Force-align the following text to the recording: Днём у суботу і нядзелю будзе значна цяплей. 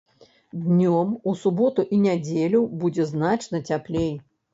Днём 0.67 1.09
у 1.31 1.33
суботу 1.41 1.85
і 1.97 1.99
нядзелю 2.05 2.61
будзе 2.85 3.05
значна 3.11 3.61
цяплей. 3.73 4.11